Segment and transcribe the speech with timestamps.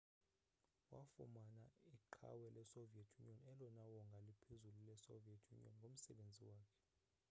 [0.93, 1.65] wafumana
[1.95, 6.77] iqhawe lesoviet union elona wongaa liphezulu lesoviet union ngomsebenzi wakhe